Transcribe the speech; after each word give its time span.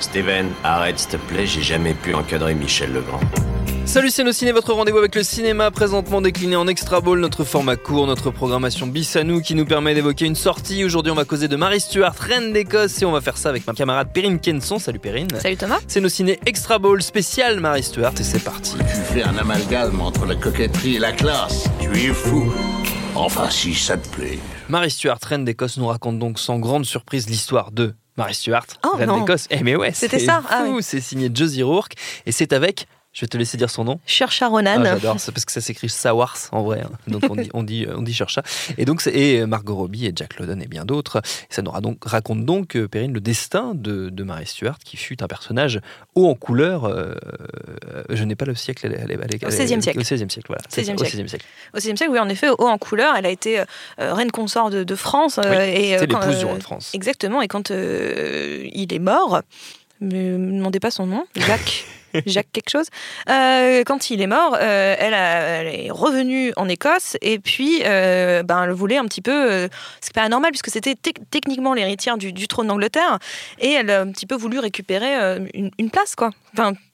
Steven, 0.00 0.50
arrête 0.62 0.98
s'il 0.98 1.10
te 1.10 1.16
plaît, 1.16 1.46
j'ai 1.46 1.62
jamais 1.62 1.94
pu 1.94 2.14
encadrer 2.14 2.54
Michel 2.54 2.92
Legrand. 2.92 3.20
Salut 3.84 4.10
c'est 4.10 4.22
nos 4.22 4.32
ciné, 4.32 4.52
votre 4.52 4.72
rendez-vous 4.72 4.98
avec 4.98 5.14
le 5.16 5.24
cinéma, 5.24 5.72
présentement 5.72 6.20
décliné 6.22 6.54
en 6.54 6.68
extra 6.68 7.00
ball, 7.00 7.18
notre 7.18 7.42
format 7.42 7.74
court, 7.76 8.06
notre 8.06 8.30
programmation 8.30 8.86
bis 8.86 9.16
à 9.16 9.24
nous 9.24 9.40
qui 9.40 9.56
nous 9.56 9.64
permet 9.64 9.94
d'évoquer 9.94 10.26
une 10.26 10.36
sortie. 10.36 10.84
Aujourd'hui 10.84 11.10
on 11.10 11.16
va 11.16 11.24
causer 11.24 11.48
de 11.48 11.56
Marie 11.56 11.80
Stuart, 11.80 12.14
reine 12.14 12.52
d'Écosse, 12.52 13.02
et 13.02 13.04
on 13.04 13.12
va 13.12 13.20
faire 13.20 13.36
ça 13.36 13.48
avec 13.48 13.66
ma 13.66 13.72
camarade 13.72 14.08
Perrine 14.14 14.38
Kenson. 14.38 14.78
Salut 14.78 15.00
Perrine. 15.00 15.28
Salut 15.40 15.56
Thomas. 15.56 15.80
C'est 15.88 16.00
nos 16.00 16.08
ciné 16.08 16.38
extra 16.46 16.78
ball 16.78 17.02
spécial 17.02 17.58
Marie 17.58 17.82
Stuart 17.82 18.14
et 18.20 18.22
c'est 18.22 18.44
parti. 18.44 18.76
Tu 18.78 19.14
fais 19.14 19.22
un 19.24 19.36
amalgame 19.36 20.00
entre 20.00 20.26
la 20.26 20.36
coquetterie 20.36 20.96
et 20.96 21.00
la 21.00 21.12
classe. 21.12 21.68
Tu 21.80 21.90
es 21.90 22.14
fou. 22.14 22.52
Enfin, 23.14 23.50
si 23.50 23.74
ça 23.74 23.96
te 23.98 24.08
plaît. 24.08 24.38
Marie 24.68 24.90
Stuart, 24.90 25.18
reine 25.26 25.44
d'Écosse, 25.44 25.76
nous 25.76 25.86
raconte 25.86 26.18
donc 26.18 26.38
sans 26.38 26.58
grande 26.58 26.86
surprise 26.86 27.28
l'histoire 27.28 27.70
de 27.70 27.94
Marie 28.16 28.34
Stuart, 28.34 28.64
Oh, 28.84 28.96
reine 28.96 29.12
d'Écosse. 29.20 29.46
Eh 29.50 29.62
mais 29.62 29.76
ouais, 29.76 29.92
C'était 29.92 30.18
ça, 30.18 30.42
ah 30.48 30.64
oui. 30.68 30.82
c'est 30.82 31.00
signé 31.00 31.30
Josie 31.32 31.62
Rourke 31.62 31.92
et 32.26 32.32
c'est 32.32 32.52
avec, 32.52 32.86
je 33.12 33.20
vais 33.20 33.26
te 33.26 33.36
laisser 33.36 33.56
dire 33.56 33.70
son 33.70 33.84
nom. 33.84 34.00
Cherche 34.06 34.42
Ronan. 34.42 34.76
Ah, 34.78 34.84
J'adore, 34.84 35.20
c'est 35.20 35.32
parce 35.32 35.44
que 35.44 35.52
ça 35.52 35.60
s'écrit 35.60 35.88
Sawars 35.88 36.38
en 36.52 36.62
vrai, 36.62 36.80
hein. 36.80 36.90
donc 37.06 37.22
on 37.28 37.36
dit 37.36 37.50
on 37.52 37.62
dit 37.62 37.86
on 37.94 38.02
dit 38.02 38.14
Chercha. 38.14 38.42
Et 38.78 38.84
donc 38.84 39.00
c'est 39.00 39.14
et 39.14 39.46
Margot 39.46 39.74
Robbie 39.74 40.06
et 40.06 40.12
Jack 40.14 40.38
London 40.38 40.58
et 40.60 40.66
bien 40.66 40.84
d'autres. 40.84 41.20
Ça 41.50 41.62
nous 41.62 41.72
donc, 41.80 41.98
raconte 42.04 42.44
donc 42.44 42.76
euh, 42.76 42.88
Perrine 42.88 43.12
le 43.12 43.20
destin 43.20 43.72
de, 43.74 44.08
de 44.08 44.22
Mary 44.22 44.46
Stuart 44.46 44.78
qui 44.78 44.96
fut 44.96 45.22
un 45.22 45.26
personnage 45.26 45.80
haut 46.14 46.28
en 46.28 46.34
couleur. 46.34 46.84
euh, 46.84 47.14
je 48.10 48.24
n'ai 48.24 48.36
pas 48.36 48.44
le 48.44 48.54
siècle, 48.54 48.86
elle 48.86 48.94
elle 48.98 49.10
elle 49.10 49.46
Au 49.46 49.50
16e 49.50 49.80
siècle. 49.80 49.98
Au 49.98 50.02
16e 50.02 50.28
siècle, 50.28 50.46
voilà. 50.48 50.62
16e 50.70 50.94
Au 50.94 51.04
siècle. 51.04 51.16
16e 51.16 51.28
siècle. 51.28 51.46
Au 51.74 51.78
XVIe 51.78 51.96
siècle, 51.96 52.12
oui, 52.12 52.18
en 52.18 52.28
effet, 52.28 52.48
haut 52.50 52.66
en 52.66 52.78
couleur. 52.78 53.14
Elle 53.16 53.26
a 53.26 53.30
été 53.30 53.60
euh, 53.60 53.64
reine 53.98 54.30
consort 54.30 54.70
de, 54.70 54.84
de 54.84 54.94
France. 54.94 55.38
Oui, 55.42 55.94
euh, 55.94 56.06
quand, 56.06 56.20
l'épouse 56.20 56.38
du 56.38 56.44
roi 56.44 56.58
de 56.58 56.62
France. 56.62 56.90
Exactement. 56.94 57.42
Et 57.42 57.48
quand 57.48 57.70
il 57.70 58.92
est 58.92 58.98
mort, 58.98 59.42
ne 60.00 60.36
me 60.36 60.58
demandez 60.58 60.80
pas 60.80 60.90
son 60.90 61.06
nom, 61.06 61.24
Jacques. 61.36 61.84
Jacques 62.26 62.52
quelque 62.52 62.70
chose. 62.70 62.86
Euh, 63.28 63.82
quand 63.84 64.10
il 64.10 64.20
est 64.20 64.26
mort, 64.26 64.56
euh, 64.60 64.94
elle, 64.98 65.14
est 65.66 65.90
revenue 65.90 66.52
en 66.56 66.68
Écosse 66.68 67.16
et 67.20 67.38
puis 67.38 67.82
euh, 67.84 68.42
ben, 68.42 68.64
elle 68.64 68.72
voulait 68.72 68.98
un 68.98 69.04
petit 69.04 69.22
peu. 69.22 69.52
euh, 69.52 69.68
c'est 70.00 70.14
pas 70.14 70.22
anormal 70.22 70.50
puisque 70.50 70.70
c'était 70.70 70.94
tec- 70.94 71.22
techniquement 71.30 71.74
l'héritière 71.74 72.18
du, 72.18 72.48
trône 72.48 72.68
d'Angleterre 72.68 73.18
et 73.58 73.70
elle 73.72 73.90
a 73.90 74.00
un 74.00 74.10
petit 74.10 74.26
peu 74.26 74.34
voulu 74.34 74.58
récupérer 74.58 75.38
une, 75.54 75.90
place 75.90 76.14
quoi. 76.14 76.30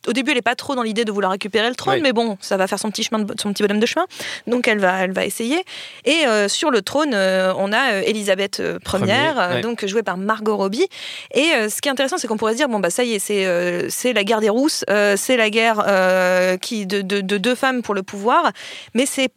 Au 0.09 0.12
début, 0.12 0.31
elle 0.33 0.37
n'est 0.39 0.42
pas 0.42 0.55
trop 0.56 0.75
dans 0.75 0.83
l'idée 0.83 1.05
de 1.05 1.12
vouloir 1.12 1.33
récupérer 1.33 1.69
le 1.69 1.75
trône, 1.75 1.97
Oui. 1.97 2.01
mais 2.03 2.12
bon, 2.12 2.37
ça 2.41 2.56
va 2.56 2.67
faire 2.67 2.78
son 2.78 2.91
petit 2.91 3.03
chemin, 3.05 3.20
de- 3.23 3.34
son 3.41 3.53
petit 3.53 3.62
bonhomme 3.62 3.81
de 3.81 3.87
chemin. 3.87 4.06
Donc 4.47 4.67
elle 4.67 4.78
va, 4.78 5.05
elle 5.05 5.12
va 5.12 5.25
essayer. 5.25 5.62
Et 6.05 6.27
euh, 6.27 6.48
sur 6.48 6.70
le 6.70 6.83
trône, 6.83 7.12
euh, 7.14 7.53
on 7.56 7.73
a 7.73 8.01
Elisabeth 8.03 8.61
euh, 8.61 8.79
Premier, 8.85 9.13
ouais. 9.36 9.61
donc 9.61 9.85
jouée 9.86 10.02
par 10.02 10.17
Margot 10.17 10.57
Robbie. 10.57 10.86
Et 11.35 11.52
euh, 11.55 11.68
ce 11.68 11.80
qui 11.80 11.89
est 11.89 11.92
intéressant, 11.92 12.18
c'est 12.18 12.27
qu'on 12.27 12.36
pourrait 12.36 12.52
se 12.52 12.58
dire 12.58 12.68
bon 12.68 12.80
bah 12.80 12.91
ça 12.91 13.05
y 13.05 13.14
est, 13.14 13.18
c'est 13.18 13.89
c'est 13.91 14.13
la 14.13 14.24
guerre 14.24 14.41
des 14.41 14.48
rousses, 14.48 14.85
c'est 15.17 15.36
la 15.36 15.51
guerre 15.51 15.85
qui 16.61 16.86
de, 16.86 17.02
de- 17.02 17.20
de 17.20 17.36
deux 17.39 17.55
femmes 17.55 17.83
pour 17.83 17.95
le 17.95 18.02
pouvoir, 18.02 18.52
mais 18.95 19.07
c'est 19.07 19.29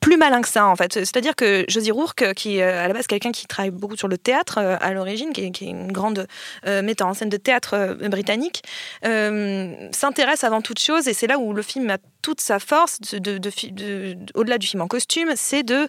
plus 0.00 0.16
malin 0.16 0.40
que 0.42 0.48
ça 0.48 0.66
en 0.66 0.76
fait. 0.76 0.92
C'est-à-dire 0.94 1.34
que 1.36 1.64
Josie 1.68 1.90
Rourke, 1.90 2.34
qui 2.34 2.60
euh, 2.60 2.84
à 2.84 2.88
la 2.88 2.94
base 2.94 3.06
quelqu'un 3.06 3.32
qui 3.32 3.46
travaille 3.46 3.70
beaucoup 3.70 3.96
sur 3.96 4.08
le 4.08 4.18
théâtre 4.18 4.58
euh, 4.58 4.76
à 4.80 4.92
l'origine, 4.92 5.32
qui, 5.32 5.44
est- 5.46 5.50
qui 5.50 5.66
est 5.66 5.70
une 5.70 5.92
grande 5.92 6.26
euh, 6.66 6.82
metteur 6.82 7.06
en 7.08 7.14
scène 7.14 7.28
de 7.28 7.36
théâtre 7.36 7.74
euh, 7.74 8.08
britannique, 8.08 8.62
euh, 9.06 9.88
s'intéresse 9.92 10.44
avant 10.44 10.60
toute 10.62 10.78
chose, 10.78 11.08
et 11.08 11.14
c'est 11.14 11.26
là 11.26 11.38
où 11.38 11.52
le 11.52 11.62
film 11.62 11.88
a 11.90 11.98
toute 12.22 12.40
sa 12.40 12.58
force, 12.58 13.00
de, 13.00 13.18
de- 13.18 13.38
de- 13.70 14.16
au-delà 14.34 14.58
du 14.58 14.66
film 14.66 14.82
en 14.82 14.88
costume, 14.88 15.32
c'est 15.36 15.62
de 15.62 15.88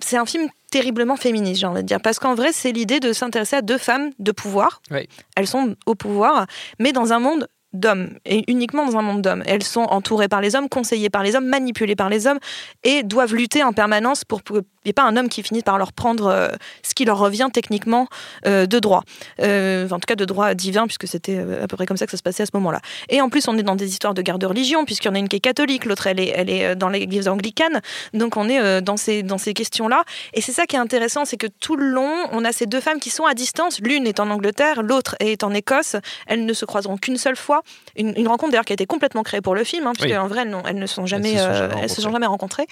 c'est 0.00 0.16
un 0.16 0.26
film 0.26 0.48
terriblement 0.70 1.16
féministe, 1.16 1.60
j'ai 1.60 1.66
envie 1.66 1.82
de 1.82 1.86
dire, 1.88 2.00
parce 2.00 2.20
qu'en 2.20 2.36
vrai, 2.36 2.52
c'est 2.52 2.70
l'idée 2.70 3.00
de 3.00 3.12
s'intéresser 3.12 3.56
à 3.56 3.62
deux 3.62 3.78
femmes 3.78 4.10
de 4.20 4.30
pouvoir. 4.30 4.80
Oui. 4.92 5.08
Elles 5.34 5.48
sont 5.48 5.74
au 5.86 5.96
pouvoir, 5.96 6.46
mais 6.78 6.92
dans 6.92 7.12
un 7.12 7.18
monde 7.18 7.48
d'hommes, 7.78 8.10
et 8.24 8.44
uniquement 8.50 8.86
dans 8.86 8.96
un 8.96 9.02
monde 9.02 9.22
d'hommes. 9.22 9.42
Elles 9.46 9.62
sont 9.62 9.82
entourées 9.82 10.28
par 10.28 10.40
les 10.40 10.54
hommes, 10.54 10.68
conseillées 10.68 11.10
par 11.10 11.22
les 11.22 11.36
hommes, 11.36 11.46
manipulées 11.46 11.96
par 11.96 12.08
les 12.08 12.26
hommes, 12.26 12.38
et 12.84 13.02
doivent 13.02 13.34
lutter 13.34 13.62
en 13.62 13.72
permanence 13.72 14.24
pour 14.24 14.42
qu'il 14.42 14.62
n'y 14.88 14.90
ait 14.90 14.94
pas 14.94 15.04
un 15.04 15.16
homme 15.16 15.28
qui 15.28 15.42
finisse 15.42 15.62
par 15.62 15.78
leur 15.78 15.92
prendre 15.92 16.26
euh, 16.26 16.48
ce 16.82 16.94
qui 16.94 17.04
leur 17.04 17.18
revient 17.18 17.48
techniquement 17.52 18.08
euh, 18.46 18.66
de 18.66 18.78
droit. 18.78 19.02
Euh, 19.40 19.84
enfin, 19.86 19.96
en 19.96 20.00
tout 20.00 20.06
cas, 20.06 20.16
de 20.16 20.24
droit 20.24 20.54
divin, 20.54 20.86
puisque 20.86 21.06
c'était 21.06 21.38
à 21.38 21.66
peu 21.66 21.76
près 21.76 21.86
comme 21.86 21.96
ça 21.96 22.06
que 22.06 22.10
ça 22.10 22.16
se 22.16 22.22
passait 22.22 22.42
à 22.42 22.46
ce 22.46 22.52
moment-là. 22.54 22.80
Et 23.08 23.20
en 23.20 23.28
plus, 23.28 23.46
on 23.48 23.56
est 23.58 23.62
dans 23.62 23.76
des 23.76 23.88
histoires 23.90 24.14
de 24.14 24.22
guerre 24.22 24.38
de 24.38 24.46
religion, 24.46 24.84
puisqu'il 24.84 25.08
y 25.08 25.10
en 25.10 25.14
a 25.14 25.18
une 25.18 25.28
qui 25.28 25.36
est 25.36 25.40
catholique, 25.40 25.84
l'autre, 25.84 26.06
elle 26.06 26.20
est, 26.20 26.32
elle 26.34 26.50
est 26.50 26.76
dans 26.76 26.88
l'église 26.88 27.28
anglicane. 27.28 27.80
Donc, 28.14 28.36
on 28.36 28.48
est 28.48 28.80
dans 28.82 28.96
ces, 28.96 29.22
dans 29.22 29.38
ces 29.38 29.54
questions-là. 29.54 30.04
Et 30.34 30.40
c'est 30.40 30.52
ça 30.52 30.66
qui 30.66 30.76
est 30.76 30.78
intéressant, 30.78 31.24
c'est 31.24 31.36
que 31.36 31.46
tout 31.46 31.76
le 31.76 31.86
long, 31.86 32.12
on 32.32 32.44
a 32.44 32.52
ces 32.52 32.66
deux 32.66 32.80
femmes 32.80 33.00
qui 33.00 33.10
sont 33.10 33.24
à 33.26 33.34
distance. 33.34 33.80
L'une 33.80 34.06
est 34.06 34.20
en 34.20 34.30
Angleterre, 34.30 34.82
l'autre 34.82 35.16
est 35.20 35.42
en 35.42 35.52
Écosse. 35.54 35.96
Elles 36.26 36.44
ne 36.44 36.52
se 36.52 36.64
croiseront 36.64 36.96
qu'une 36.96 37.16
seule 37.16 37.36
fois. 37.36 37.62
Une, 37.96 38.14
une 38.16 38.28
rencontre 38.28 38.52
d'ailleurs 38.52 38.64
qui 38.64 38.72
a 38.72 38.74
été 38.74 38.86
complètement 38.86 39.22
créée 39.22 39.40
pour 39.40 39.54
le 39.54 39.64
film, 39.64 39.86
hein, 39.86 39.92
parce 39.96 40.08
Oui. 40.08 40.14
qu'en 40.14 40.26
vrai, 40.28 40.44
elles, 40.66 40.78
ne 40.78 40.86
sont 40.86 41.06
jamais, 41.06 41.34
se 41.34 41.38
sont 41.38 41.44
euh, 41.48 41.68
jamais 41.70 41.82
elles 41.82 41.88
se 41.90 41.96
sont 41.96 42.08
rencontrées. 42.08 42.12
jamais 42.12 42.26
rencontrées. 42.26 42.66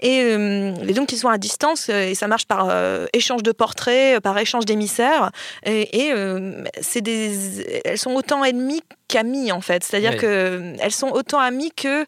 Et, 0.00 0.20
euh, 0.22 0.74
et 0.86 0.92
donc, 0.92 1.12
ils 1.12 1.18
sont 1.18 1.28
à 1.28 1.38
distance, 1.38 1.57
euh, 1.88 2.08
et 2.10 2.14
ça 2.14 2.26
marche 2.28 2.46
par 2.46 2.68
euh, 2.70 3.06
échange 3.12 3.42
de 3.42 3.52
portraits, 3.52 4.16
euh, 4.16 4.20
par 4.20 4.38
échange 4.38 4.64
d'émissaires. 4.64 5.30
Et, 5.64 6.06
et, 6.06 6.12
euh, 6.12 6.64
c'est 6.80 7.00
des, 7.00 7.80
elles 7.84 7.98
sont 7.98 8.12
autant 8.14 8.44
ennemies 8.44 8.82
qu'amies, 9.08 9.52
en 9.52 9.60
fait. 9.60 9.84
C'est-à-dire 9.84 10.12
Oui. 10.12 10.18
qu'elles 10.18 10.92
sont 10.92 11.10
autant 11.10 11.38
amies 11.38 11.72
que. 11.72 12.04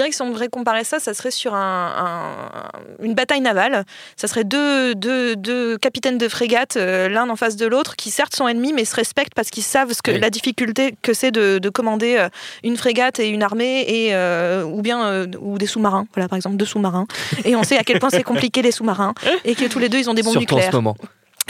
Je 0.00 0.04
dirais 0.04 0.10
que 0.12 0.16
si 0.16 0.22
on 0.22 0.30
devrait 0.30 0.48
comparer 0.48 0.82
ça, 0.84 0.98
ça 0.98 1.12
serait 1.12 1.30
sur 1.30 1.52
un, 1.54 1.92
un- 1.98 3.04
une 3.04 3.12
bataille 3.12 3.42
navale. 3.42 3.84
Ça 4.16 4.28
serait 4.28 4.44
deux, 4.44 4.94
deux, 4.94 5.36
deux 5.36 5.76
capitaines 5.76 6.16
de 6.16 6.26
frégate, 6.26 6.78
euh, 6.78 7.10
l'un 7.10 7.28
en 7.28 7.36
face 7.36 7.56
de 7.56 7.66
l'autre, 7.66 7.96
qui 7.96 8.10
certes 8.10 8.34
sont 8.34 8.48
ennemis, 8.48 8.72
mais 8.72 8.86
se 8.86 8.96
respectent 8.96 9.34
parce 9.34 9.50
qu'ils 9.50 9.62
savent 9.62 9.92
ce 9.92 10.00
que, 10.00 10.12
Oui. 10.12 10.18
la 10.18 10.30
difficulté 10.30 10.94
que 11.02 11.12
c'est 11.12 11.30
de, 11.32 11.58
de 11.58 11.68
commander 11.68 12.16
euh, 12.18 12.30
une 12.64 12.78
frégate 12.78 13.20
et 13.20 13.28
une 13.28 13.42
armée, 13.42 13.84
et, 13.86 14.14
euh, 14.14 14.62
ou 14.64 14.80
bien 14.80 15.04
euh, 15.04 15.26
ou 15.38 15.58
des 15.58 15.66
sous-marins. 15.66 16.06
Voilà, 16.14 16.28
par 16.28 16.36
exemple, 16.38 16.56
deux 16.56 16.64
sous-marins. 16.64 17.06
Et 17.44 17.54
on 17.54 17.62
sait 17.62 17.76
à 17.76 17.84
quel 17.84 17.98
point 17.98 18.08
c'est 18.08 18.22
compliqué 18.22 18.62
les 18.62 18.72
sous-marins, 18.72 19.12
et 19.44 19.54
que 19.54 19.66
tous 19.66 19.80
les 19.80 19.90
deux, 19.90 19.98
ils 19.98 20.08
ont 20.08 20.14
des 20.14 20.22
bombes 20.22 20.32
Surtout 20.32 20.54
en 20.54 20.56
nucléaires 20.56 20.70
ce 20.72 20.76
moment. 20.76 20.96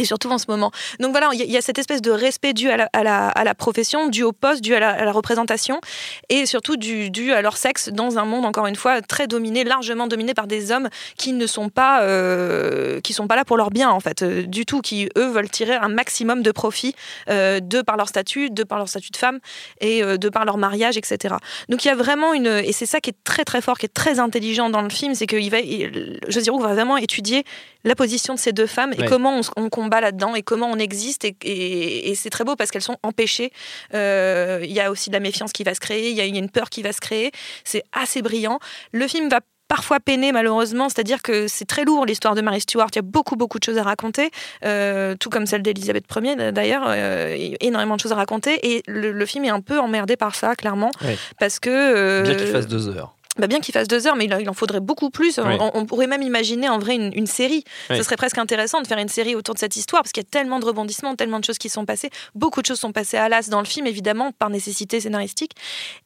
Et 0.01 0.05
surtout 0.05 0.31
en 0.31 0.39
ce 0.39 0.47
moment. 0.49 0.73
Donc 0.99 1.13
voilà, 1.13 1.29
il 1.33 1.41
y, 1.51 1.57
a- 1.57 1.61
cette 1.61 1.79
espèce 1.79 2.03
de 2.03 2.11
respect 2.11 2.53
dû 2.55 2.71
à 2.71 2.77
la, 2.77 2.89
à 2.93 3.05
la- 3.05 3.29
à 3.29 3.45
la 3.45 3.55
profession, 3.55 4.09
dû 4.09 4.23
au 4.25 4.33
poste, 4.33 4.63
dû 4.63 4.75
à 4.75 4.81
la, 4.81 4.91
à 4.91 5.05
la 5.05 5.13
représentation, 5.13 5.81
et 6.29 6.47
surtout 6.47 6.77
dû, 6.77 7.11
dû 7.11 7.33
à 7.33 7.43
leur 7.43 7.57
sexe 7.57 7.91
dans 7.91 8.19
un 8.19 8.25
monde 8.25 8.45
encore 8.47 8.67
une 8.67 8.77
fois 8.77 9.03
très 9.03 9.27
dominé, 9.27 9.63
largement 9.63 10.07
dominé 10.09 10.35
par 10.35 10.47
des 10.47 10.73
hommes 10.73 10.89
qui 11.17 11.33
ne 11.35 11.47
sont 11.47 11.69
pas, 11.69 12.03
euh, 12.03 13.01
qui 13.01 13.13
sont 13.13 13.27
pas 13.29 13.37
là 13.37 13.45
pour 13.45 13.57
leur 13.57 13.71
bien 13.71 13.91
en 13.91 14.01
fait, 14.01 14.23
euh, 14.23 14.43
du 14.47 14.65
tout, 14.67 14.81
qui 14.81 15.09
eux 15.19 15.27
veulent 15.29 15.51
tirer 15.51 15.75
un 15.75 15.89
maximum 15.89 16.43
de 16.43 16.51
profit 16.51 16.95
euh, 17.29 17.61
de 17.61 17.83
par 17.83 17.97
leur 17.97 18.09
statut, 18.09 18.51
de 18.51 18.65
par 18.65 18.79
leur 18.79 18.89
statut 18.89 19.11
de 19.11 19.17
femme 19.17 19.39
et 19.81 20.03
de 20.03 20.29
par 20.31 20.45
leur 20.45 20.57
mariage, 20.57 20.97
etc. 20.97 21.35
Donc 21.69 21.85
il 21.85 21.89
y 21.89 21.91
a 21.91 21.95
vraiment 21.95 22.33
une, 22.33 22.47
et 22.47 22.73
c'est 22.73 22.87
ça 22.87 23.01
qui 23.01 23.11
est 23.11 23.17
très 23.25 23.45
très 23.45 23.61
fort, 23.61 23.77
qui 23.79 23.87
est 23.87 23.95
très 23.95 24.19
intelligent 24.19 24.71
dans 24.71 24.83
le 24.83 24.89
film, 24.91 25.15
c'est 25.15 25.27
que 25.27 25.37
il 25.37 25.51
va, 25.51 25.61
il- 25.61 26.19
José 26.29 26.51
Roux 26.51 26.61
va 26.61 26.73
vraiment 26.73 26.97
étudier 26.97 27.45
la 27.85 27.95
position 27.95 28.35
de 28.35 28.39
ces 28.39 28.53
deux 28.53 28.67
femmes 28.67 28.93
et 28.93 29.01
Ouais. 29.01 29.07
comment 29.09 29.41
on, 29.57 29.63
on 29.65 29.69
combat 29.71 29.90
là-dedans 29.99 30.37
et 30.37 30.43
comment 30.43 30.69
on 30.71 30.79
existe. 30.79 31.25
Et, 31.25 31.35
et- 31.43 32.11
et 32.11 32.15
c'est 32.15 32.31
très 32.31 32.45
beau 32.45 32.55
parce 32.55 32.71
qu'elles 32.71 32.83
sont 32.83 32.99
empêchées. 33.03 33.51
Euh, 33.95 34.61
Il 34.63 34.71
y 34.73 34.79
a 34.81 34.91
aussi 34.93 35.11
de 35.11 35.15
la 35.15 35.21
méfiance 35.21 35.53
qui 35.53 35.65
va 35.65 35.75
se 35.75 35.81
créer, 35.81 36.11
il 36.11 36.17
y 36.17 36.21
a, 36.21 36.25
une 36.27 36.51
peur 36.51 36.71
qui 36.71 36.83
va 36.83 36.93
se 36.93 37.01
créer. 37.01 37.33
C'est 37.65 37.83
assez 37.93 38.23
brillant. 38.23 38.61
Le 38.93 39.09
film 39.09 39.29
va 39.29 39.41
parfois 39.69 40.01
peiner 40.01 40.33
malheureusement, 40.33 40.89
c'est-à-dire 40.89 41.23
que 41.23 41.47
c'est 41.47 41.65
très 41.65 41.85
lourd 41.85 42.05
l'histoire 42.05 42.35
de 42.35 42.41
Mary 42.41 42.61
Stuart, 42.61 42.89
il 42.93 42.97
y 42.97 42.99
a 42.99 43.03
beaucoup 43.03 43.37
beaucoup 43.37 43.61
de 43.61 43.65
choses 43.65 43.79
à 43.79 43.85
raconter, 43.85 44.31
euh, 44.65 45.15
tout 45.15 45.31
comme 45.31 45.47
celle 45.47 45.63
d'Elisabeth 45.63 46.05
Ier 46.21 46.51
d'ailleurs, 46.51 46.83
euh, 46.89 47.37
il 47.39 47.51
y 47.51 47.55
a 47.55 47.57
énormément 47.61 47.95
de 47.95 48.01
choses 48.01 48.11
à 48.11 48.17
raconter 48.17 48.59
et 48.69 48.83
le, 48.89 49.13
le 49.13 49.27
film 49.27 49.45
est 49.45 49.51
un 49.51 49.61
peu 49.61 49.79
emmerdé 49.79 50.17
par 50.17 50.35
ça 50.35 50.57
clairement, 50.57 50.91
Ouais. 51.05 51.17
parce 51.39 51.61
que... 51.61 51.71
euh, 51.71 52.23
Bien 52.23 52.35
qu'il 52.35 52.49
fasse 52.49 52.67
deux 52.67 52.89
heures. 52.89 53.15
Bah 53.41 53.47
bien 53.47 53.61
qu'il 53.61 53.73
fasse 53.73 53.89
deux 53.89 54.07
heures, 54.07 54.17
mais 54.17 54.27
il, 54.27 54.49
en 54.49 54.55
faudrait 54.55 54.81
beaucoup 54.81 55.11
plus. 55.11 55.39
On, 55.39 55.87
pourrait 55.87 56.07
même 56.07 56.23
imaginer 56.23 56.69
en 56.69 56.79
vrai 56.79 56.97
une, 56.97 57.27
série. 57.27 57.65
Ce 57.89 58.03
serait 58.03 58.17
presque 58.17 58.39
intéressant 58.39 58.81
de 58.81 58.87
faire 58.87 58.99
une 58.99 59.09
série 59.09 59.35
autour 59.35 59.55
de 59.55 59.59
cette 59.59 59.77
histoire, 59.77 60.03
parce 60.03 60.13
qu'il 60.13 60.23
y 60.23 60.27
a 60.27 60.31
tellement 60.31 60.59
de 60.59 60.65
rebondissements, 60.65 61.17
tellement 61.17 61.41
de 61.41 61.45
choses 61.45 61.59
qui 61.59 61.69
sont 61.69 61.85
passées. 61.85 62.11
Beaucoup 62.35 62.61
de 62.61 62.67
choses 62.67 62.81
sont 62.81 62.93
passées 62.93 63.17
à 63.17 63.29
l'as 63.29 63.49
dans 63.49 63.61
le 63.61 63.67
film, 63.67 63.87
évidemment, 63.87 64.33
par 64.33 64.51
nécessité 64.51 65.01
scénaristique. 65.01 65.53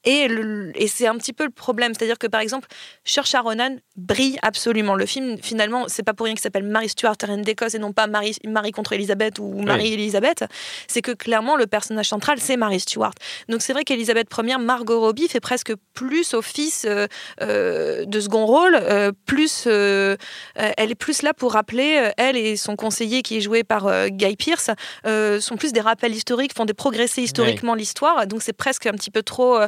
Et, 0.05 0.29
et 0.75 0.89
c'est 0.89 1.07
un 1.07 1.17
petit 1.17 1.33
peu 1.33 1.45
le 1.45 1.51
problème. 1.51 1.93
C'est-à-dire 1.95 2.19
que, 2.19 2.27
par 2.27 2.41
exemple, 2.41 2.69
Saoirse 3.05 3.35
Ronan 3.35 3.77
brille 3.97 4.39
absolument. 4.43 4.95
Le 4.95 5.07
film, 5.07 5.39
finalement, 5.43 5.85
c'est 5.89 6.03
pas 6.03 6.15
pour 6.15 6.25
rien 6.25 6.35
qu'il 6.35 6.43
s'appelle 6.43 6.65
Marie 6.65 6.89
Stuart, 6.89 7.17
reine 7.23 7.43
d'Écosse, 7.43 7.75
et 7.75 7.79
non 7.79 7.93
pas 7.93 8.07
Marie, 8.07 8.37
Marie 8.47 8.73
contre 8.73 8.93
Elisabeth 8.93 9.39
ou 9.39 9.63
Marie-Elisabeth. 9.63 10.45
C'est 10.89 11.03
que 11.03 11.13
clairement, 11.13 11.57
le 11.57 11.67
personnage 11.67 12.09
central, 12.09 12.39
c'est 12.41 12.57
Marie 12.57 12.81
Stuart. 12.81 13.15
Donc 13.49 13.63
c'est 13.63 13.73
vrai 13.73 13.85
qu'Elisabeth 13.85 14.29
Ier, 14.43 14.59
Margot 14.59 15.01
Robbie, 15.01 15.29
fait 15.29 15.41
presque 15.41 15.73
plus 15.95 16.35
office 16.35 16.85
euh, 16.87 17.07
euh, 17.41 18.05
de 18.05 18.21
second 18.21 18.47
rôle, 18.47 18.75
euh, 18.75 19.12
plus, 19.26 19.67
elle 19.67 20.91
est 20.91 20.94
plus 20.94 21.23
là 21.23 21.35
pour 21.35 21.53
rappeler, 21.53 22.11
elle 22.17 22.37
et 22.37 22.56
son 22.56 22.76
conseiller 22.76 23.23
qui 23.23 23.37
est 23.38 23.41
joué 23.41 23.65
par 23.65 24.09
Guy 24.09 24.37
Pierce, 24.37 24.71
sont 25.05 25.56
plus 25.56 25.73
des 25.73 25.81
rappels 25.81 26.15
historiques, 26.15 26.55
font 26.55 26.65
des 26.65 26.75
progresser 26.75 27.23
historiquement 27.23 27.75
l'histoire, 27.75 28.26
donc 28.26 28.43
c'est 28.43 28.53
presque 28.53 28.87
un 28.87 28.93
petit 28.93 29.11
peu 29.11 29.23
trop 29.23 29.59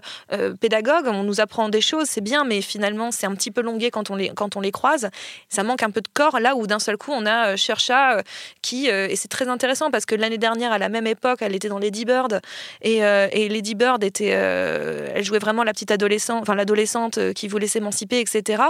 pédagogue, 0.60 1.06
on 1.06 1.22
nous 1.22 1.40
apprend 1.40 1.68
des 1.68 1.80
choses, 1.80 2.06
c'est 2.06 2.20
bien, 2.20 2.44
mais 2.44 2.60
finalement 2.60 3.10
c'est 3.10 3.26
un 3.26 3.34
petit 3.34 3.50
peu 3.50 3.62
longué 3.62 3.90
quand 3.90 4.10
on 4.10 4.16
les, 4.16 4.30
quand 4.30 4.56
on 4.56 4.60
les 4.60 4.72
croise, 4.72 5.08
ça 5.48 5.62
manque 5.62 5.82
un 5.82 5.90
peu 5.90 6.00
de 6.00 6.08
corps, 6.12 6.40
là 6.40 6.56
où 6.56 6.66
d'un 6.66 6.78
seul 6.78 6.96
coup 6.96 7.12
on 7.12 7.26
a 7.26 7.56
Chercha 7.56 8.22
qui, 8.62 8.88
et 8.88 9.16
c'est 9.16 9.28
très 9.28 9.48
intéressant 9.48 9.90
parce 9.90 10.06
que 10.06 10.14
l'année 10.14 10.38
dernière, 10.38 10.72
à 10.72 10.78
la 10.78 10.88
même 10.88 11.06
époque, 11.06 11.38
elle 11.40 11.54
était 11.54 11.68
dans 11.68 11.78
Lady 11.78 12.04
Bird, 12.04 12.40
et, 12.82 12.98
et 12.98 13.48
Lady 13.48 13.74
Bird 13.74 14.02
était, 14.04 14.26
elle 14.26 15.24
jouait 15.24 15.38
vraiment 15.38 15.64
la 15.64 15.72
petite 15.72 15.90
adolescente, 15.90 16.42
enfin 16.42 16.54
l'adolescente 16.54 17.18
qui 17.34 17.45
voulait 17.48 17.66
s'émanciper, 17.66 18.20
etc. 18.20 18.62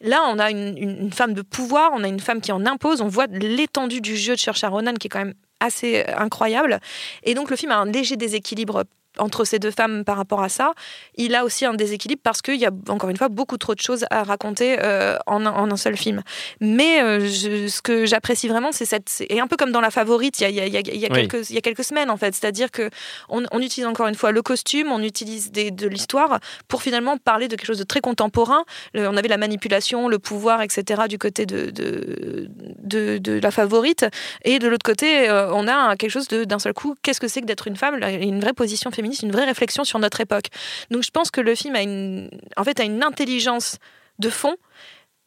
Là, 0.00 0.22
on 0.28 0.38
a 0.38 0.50
une, 0.50 1.12
femme 1.12 1.34
de 1.34 1.42
pouvoir, 1.42 1.90
on 1.94 2.04
a 2.04 2.08
une 2.08 2.20
femme 2.20 2.40
qui 2.40 2.52
en 2.52 2.66
impose, 2.66 3.00
on 3.00 3.08
voit 3.08 3.26
l'étendue 3.26 4.00
du 4.00 4.16
jeu 4.16 4.34
de 4.34 4.38
Cher 4.38 4.54
Ronan 4.70 4.94
qui 4.94 5.06
est 5.06 5.10
quand 5.10 5.24
même 5.24 5.34
assez 5.60 6.04
incroyable. 6.16 6.80
Et 7.22 7.34
donc 7.34 7.50
le 7.50 7.56
film 7.56 7.72
a 7.72 7.76
un 7.76 7.86
léger 7.86 8.16
déséquilibre 8.16 8.84
entre 9.18 9.44
ces 9.44 9.58
deux 9.58 9.70
femmes 9.70 10.04
par 10.04 10.16
rapport 10.16 10.42
à 10.42 10.48
ça, 10.48 10.72
il 11.16 11.34
a 11.34 11.44
aussi 11.44 11.64
un 11.64 11.74
déséquilibre 11.74 12.20
parce 12.22 12.42
qu'il 12.42 12.56
y 12.56 12.66
a 12.66 12.70
encore 12.88 13.10
une 13.10 13.16
fois 13.16 13.28
beaucoup 13.28 13.58
trop 13.58 13.74
de 13.74 13.80
choses 13.80 14.04
à 14.10 14.22
raconter 14.22 14.78
euh, 14.80 15.16
en, 15.26 15.44
un 15.46 15.76
seul 15.76 15.96
film. 15.96 16.22
Mais 16.60 17.02
euh, 17.02 17.28
ce 17.28 17.82
que 17.82 18.06
j'apprécie 18.06 18.48
vraiment, 18.48 18.72
c'est 18.72 18.84
cette 18.84 19.24
et 19.28 19.40
un 19.40 19.46
peu 19.46 19.56
comme 19.56 19.72
dans 19.72 19.80
la 19.80 19.90
favorite, 19.90 20.40
il 20.40 20.42
y 20.42 20.46
a, 20.46 20.66
il 20.66 20.72
y 20.72 20.76
a, 20.76 20.80
il 20.80 20.96
y 20.96 21.06
a 21.06 21.08
quelques, 21.08 21.50
il 21.50 21.54
y 21.54 21.58
a 21.58 21.60
quelques 21.60 21.84
semaines 21.84 22.10
en 22.10 22.16
fait, 22.16 22.34
c'est-à-dire 22.34 22.70
que 22.70 22.90
on, 23.28 23.42
utilise 23.60 23.86
encore 23.86 24.06
une 24.06 24.14
fois 24.14 24.32
le 24.32 24.42
costume, 24.42 24.90
on 24.90 25.02
utilise 25.02 25.50
des, 25.50 25.70
de 25.70 25.86
l'histoire 25.86 26.40
pour 26.68 26.82
finalement 26.82 27.18
parler 27.18 27.46
de 27.48 27.56
quelque 27.56 27.66
chose 27.66 27.78
de 27.78 27.84
très 27.84 28.00
contemporain. 28.00 28.64
on 28.94 29.16
avait 29.16 29.28
la 29.28 29.36
manipulation, 29.36 30.08
le 30.08 30.18
pouvoir, 30.18 30.62
etc. 30.62 31.02
du 31.08 31.18
côté 31.18 31.46
de 31.46 31.70
de, 31.70 32.48
de, 32.82 33.18
de 33.18 33.40
la 33.40 33.50
favorite, 33.50 34.06
et 34.44 34.58
de 34.58 34.68
l'autre 34.68 34.84
côté, 34.84 35.28
euh, 35.28 35.52
on 35.52 35.68
a 35.68 35.96
quelque 35.96 36.10
chose 36.10 36.28
d'un 36.28 36.58
seul 36.58 36.72
coup. 36.72 36.94
Qu'est-ce 37.02 37.20
que 37.20 37.28
c'est 37.28 37.40
que 37.40 37.46
d'être 37.46 37.66
une 37.66 37.76
femme? 37.76 38.00
Une 38.02 38.40
vraie 38.40 38.52
position 38.52 38.90
féminine 38.90 38.99
une 39.00 39.32
vraie 39.32 39.44
réflexion 39.44 39.84
sur 39.84 39.98
notre 39.98 40.20
époque. 40.20 40.46
Donc 40.90 41.02
je 41.02 41.10
pense 41.10 41.30
que 41.30 41.40
le 41.40 41.54
film 41.54 41.74
a 41.76 41.82
une, 41.82 42.30
en 42.56 42.64
fait, 42.64 42.80
a 42.80 42.84
une 42.84 43.02
intelligence 43.02 43.78
de 44.18 44.30
fond, 44.30 44.56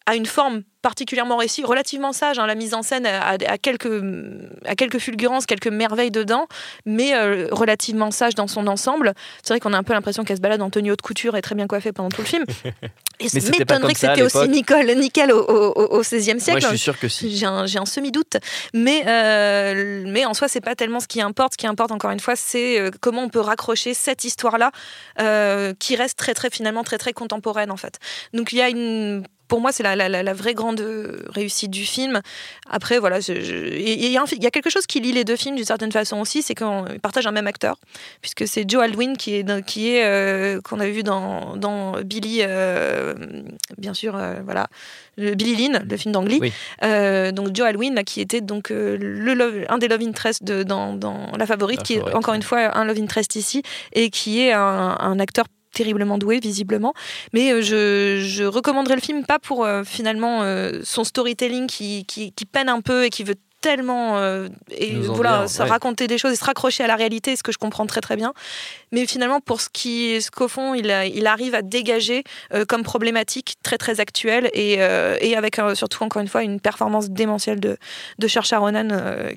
a 0.06 0.16
une 0.16 0.26
forme 0.26 0.64
particulièrement 0.82 1.38
réussi, 1.38 1.64
relativement 1.64 2.12
sage. 2.12 2.38
Hein, 2.38 2.46
la 2.46 2.56
mise 2.56 2.74
en 2.74 2.84
scène 2.84 3.08
a, 3.08 3.38
quelques, 3.58 4.04
a 4.66 4.76
quelques 4.76 5.00
fulgurances, 5.00 5.46
quelques 5.46 5.68
merveilles 5.68 6.12
dedans, 6.12 6.48
mais 6.86 7.16
euh, 7.16 7.48
relativement 7.52 8.12
sage 8.12 8.36
dans 8.36 8.48
son 8.48 8.68
ensemble. 8.68 9.14
C'est 9.42 9.54
vrai 9.54 9.60
qu'on 9.62 9.74
a 9.74 9.78
un 9.78 9.84
peu 9.84 9.94
l'impression 9.94 10.24
qu'elle 10.26 10.38
se 10.38 10.42
balade 10.42 10.62
en 10.62 10.70
tenue 10.70 10.92
haute 10.92 11.02
couture 11.02 11.38
et 11.38 11.42
très 11.42 11.56
bien 11.56 11.68
coiffée 11.68 11.94
pendant 11.94 12.10
tout 12.10 12.22
le 12.22 12.28
film. 12.28 12.46
Et 13.20 13.30
ça 13.30 13.40
m'étonnerait 13.52 13.94
que 13.94 14.00
c'était 14.00 14.24
aussi 14.24 14.50
Nicole, 14.50 14.92
nickel 14.96 15.32
au, 15.32 15.40
au, 15.40 16.02
XVIe 16.02 16.42
siècle. 16.42 16.60
Moi, 16.60 16.60
je 16.60 16.68
suis 16.68 16.78
sûr 16.78 17.00
que 17.00 17.08
si. 17.08 17.38
J'ai 17.38 17.46
un, 17.46 17.64
un 17.64 17.86
semi-doute. 17.86 18.38
Mais, 18.74 19.04
euh, 19.08 20.04
mais 20.08 20.26
en 20.26 20.34
soi, 20.34 20.50
c'est 20.50 20.60
pas 20.60 20.76
tellement 20.76 21.00
ce 21.00 21.08
qui 21.08 21.22
importe. 21.22 21.54
Ce 21.54 21.58
qui 21.58 21.68
importe, 21.68 21.92
encore 21.92 22.12
une 22.12 22.20
fois, 22.20 22.36
c'est 22.36 22.80
euh, 22.80 22.90
comment 23.00 23.22
on 23.22 23.30
peut 23.30 23.40
raccrocher 23.40 23.94
cette 23.94 24.26
histoire-là, 24.26 24.72
qui 25.80 25.96
reste 25.96 26.18
très, 26.18 26.34
très, 26.34 26.50
finalement, 26.50 26.84
très, 26.84 26.98
très 26.98 27.14
contemporaine, 27.14 27.72
en 27.72 27.78
fait. 27.78 28.00
Donc, 28.34 28.52
il 28.52 28.58
y 28.58 28.62
a 28.62 28.68
une 28.68 29.24
pour 29.48 29.62
moi, 29.62 29.72
c'est 29.72 29.84
la, 29.84 29.96
la, 29.96 30.10
la, 30.10 30.34
vraie 30.34 30.54
grande 30.54 30.84
réussite 31.30 31.72
du 31.72 31.86
film. 31.86 32.22
Après, 32.70 33.00
voilà, 33.00 33.20
il 33.20 34.10
y, 34.10 34.18
a 34.18 34.52
quelque 34.52 34.70
chose 34.70 34.88
qui 34.88 35.00
lie 35.00 35.12
les 35.12 35.24
deux 35.24 35.36
films 35.36 35.56
d'une 35.56 35.66
certaine 35.66 35.92
façon 35.92 36.20
aussi, 36.20 36.42
c'est 36.42 36.56
qu'ils 36.56 37.00
partagent 37.02 37.28
un 37.28 37.32
même 37.32 37.48
acteur, 37.48 37.78
puisque 38.22 38.48
c'est 38.48 38.70
Joe 38.70 38.84
Alwyn 38.84 39.16
qui 39.16 39.36
est, 39.36 39.66
qui 39.66 39.90
est 39.90 40.06
euh, 40.06 40.62
qu'on 40.62 40.80
avait 40.80 40.92
vu 40.92 41.04
dans, 41.04 41.56
dans 41.58 42.02
Billy, 42.02 42.40
euh, 42.42 43.14
bien 43.78 43.94
sûr, 43.94 44.16
euh, 44.16 44.36
voilà, 44.44 44.68
Billy 45.18 45.56
Lynn, 45.56 45.86
le 45.90 45.98
film 45.98 46.14
d'Angly. 46.14 46.40
donc 47.34 47.56
Joe 47.56 47.68
Alwyn, 47.68 48.04
qui 48.04 48.22
était 48.22 48.42
donc 48.42 48.70
le 48.70 49.72
un 49.72 49.78
des 49.78 49.88
love 49.88 50.02
interest 50.02 50.44
de, 50.44 50.64
dans, 50.64 50.94
dans 50.94 51.32
La 51.38 51.46
Favorite, 51.46 51.84
qui 51.84 51.96
est 51.96 52.14
encore 52.14 52.34
une 52.34 52.44
fois 52.44 52.76
un 52.78 52.86
love 52.86 52.98
interest 53.00 53.36
ici, 53.36 53.62
et 53.94 54.10
qui 54.10 54.42
est 54.42 54.54
un, 54.54 54.98
un 55.00 55.20
acteur 55.20 55.46
terriblement 55.74 56.18
doué 56.18 56.40
visiblement. 56.40 56.94
Mais 57.34 57.52
euh, 57.52 57.62
je, 57.62 58.24
je 58.26 58.44
recommanderais 58.44 58.96
le 58.96 59.02
film 59.02 59.26
pas 59.26 59.40
pour 59.40 59.66
euh, 59.66 59.84
finalement 59.84 60.44
euh, 60.44 60.80
son 60.84 61.04
storytelling 61.04 61.68
qui, 61.68 62.06
qui, 62.06 62.32
qui, 62.32 62.46
peine 62.46 62.70
un 62.70 62.82
peu 62.82 63.06
et 63.06 63.10
qui 63.10 63.24
veut 63.24 63.36
tellement 63.64 64.18
euh, 64.18 64.50
et 64.70 64.94
voilà, 64.96 65.48
ça 65.48 65.64
raconter 65.64 66.08
des 66.08 66.18
choses 66.18 66.34
et 66.34 66.36
se 66.36 66.44
raccrocher 66.44 66.84
à 66.84 66.88
la 66.88 66.98
réalité, 66.98 67.36
ce 67.38 67.44
que 67.44 67.54
je 67.54 67.58
comprends 67.58 67.86
très 67.86 68.02
très 68.02 68.18
bien. 68.18 68.34
Mais 68.92 69.08
finalement, 69.08 69.40
pour 69.40 69.62
ce 69.62 69.70
qui, 69.72 70.22
ce 70.22 70.30
qu'au 70.30 70.50
fond, 70.50 70.74
il, 70.74 70.94
il 71.16 71.26
arrive 71.28 71.56
à 71.56 71.62
dégager 71.62 72.26
euh, 72.54 72.66
comme 72.66 72.84
problématique 72.84 73.56
très 73.64 73.78
très 73.78 74.02
actuelle 74.02 74.52
et, 74.54 74.76
euh, 74.80 75.18
et 75.22 75.38
avec 75.38 75.62
surtout 75.76 76.04
encore 76.04 76.22
une 76.22 76.28
fois 76.28 76.44
une 76.44 76.60
performance 76.60 77.10
démentielle 77.10 77.62
de 77.62 77.78
de 78.20 78.28
Cher 78.28 78.44
Ronan 78.60 78.90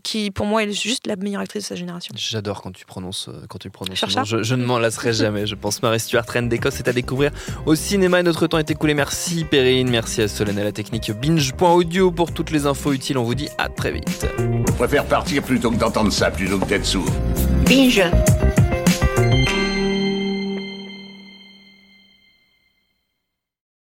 qui 0.02 0.32
pour 0.32 0.46
moi 0.46 0.64
est 0.64 0.72
juste 0.72 1.06
la 1.06 1.14
meilleure 1.14 1.42
actrice 1.42 1.62
de 1.62 1.68
sa 1.68 1.76
génération. 1.76 2.12
J'adore 2.18 2.62
quand 2.62 2.72
tu 2.72 2.84
prononces 2.84 3.30
quand 3.48 3.58
tu 3.58 3.70
prononces. 3.70 4.04
Je, 4.24 4.42
je, 4.42 4.54
ne 4.56 4.64
m'en 4.64 4.80
lasserai 4.80 5.12
jamais. 5.22 5.46
Je 5.46 5.54
pense 5.54 5.80
Marie 5.82 6.00
Stuart, 6.00 6.24
reine 6.28 6.48
d'Écosse, 6.48 6.74
c'est 6.76 6.88
à 6.88 6.92
découvrir 6.92 7.30
au 7.64 7.76
cinéma. 7.76 8.24
Notre 8.24 8.48
temps 8.48 8.58
est 8.58 8.70
écoulé. 8.72 8.94
Merci 8.94 9.44
Perrine, 9.44 9.88
merci 9.88 10.20
à 10.22 10.28
Solène 10.28 10.58
à 10.58 10.64
la 10.64 10.72
technique 10.72 11.12
binge.audio 11.12 12.10
pour 12.10 12.32
toutes 12.32 12.50
les 12.50 12.66
infos 12.66 12.92
utiles. 12.92 13.18
On 13.18 13.24
vous 13.24 13.36
dit 13.36 13.48
à 13.56 13.68
très 13.68 13.92
vite. 13.92 14.15
Je 14.22 14.72
préfère 14.72 15.04
partir 15.04 15.42
plutôt 15.42 15.70
que 15.70 15.76
d'entendre 15.76 16.12
ça, 16.12 16.30
plutôt 16.30 16.58
que 16.58 16.66
d'être 16.66 16.84
sourd. 16.84 17.10
Binge 17.66 18.02